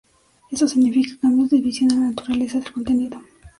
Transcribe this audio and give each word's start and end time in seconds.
Esto 0.49 0.67
significa 0.67 1.15
cambios 1.21 1.51
de 1.51 1.61
visión 1.61 1.91
y 1.91 1.93
en 1.93 1.99
la 2.01 2.07
naturaleza 2.09 2.59
del 2.59 2.71
contenido. 2.73 3.21